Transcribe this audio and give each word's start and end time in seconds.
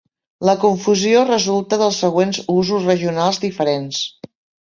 La 0.47 0.53
confusió 0.61 1.19
resulta 1.27 1.79
dels 1.81 1.99
següents 2.05 2.41
usos 2.55 2.89
regionals 2.91 3.39
diferents. 3.47 4.01